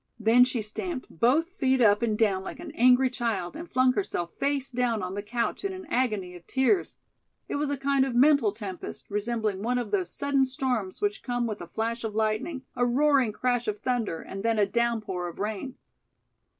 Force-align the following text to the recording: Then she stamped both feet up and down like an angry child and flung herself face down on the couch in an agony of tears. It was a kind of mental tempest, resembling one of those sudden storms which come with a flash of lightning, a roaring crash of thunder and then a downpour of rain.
Then 0.19 0.43
she 0.45 0.63
stamped 0.63 1.09
both 1.11 1.47
feet 1.51 1.79
up 1.79 2.01
and 2.01 2.17
down 2.17 2.43
like 2.43 2.59
an 2.59 2.71
angry 2.71 3.07
child 3.11 3.55
and 3.55 3.69
flung 3.69 3.93
herself 3.93 4.33
face 4.33 4.67
down 4.67 5.03
on 5.03 5.13
the 5.13 5.21
couch 5.21 5.63
in 5.63 5.73
an 5.73 5.85
agony 5.91 6.33
of 6.33 6.47
tears. 6.47 6.97
It 7.47 7.57
was 7.57 7.69
a 7.69 7.77
kind 7.77 8.03
of 8.03 8.15
mental 8.15 8.51
tempest, 8.51 9.05
resembling 9.11 9.61
one 9.61 9.77
of 9.77 9.91
those 9.91 10.09
sudden 10.11 10.43
storms 10.45 11.01
which 11.01 11.21
come 11.21 11.45
with 11.45 11.61
a 11.61 11.67
flash 11.67 12.03
of 12.03 12.15
lightning, 12.15 12.63
a 12.75 12.83
roaring 12.83 13.31
crash 13.31 13.67
of 13.67 13.79
thunder 13.81 14.21
and 14.21 14.41
then 14.41 14.57
a 14.57 14.65
downpour 14.65 15.27
of 15.27 15.37
rain. 15.37 15.75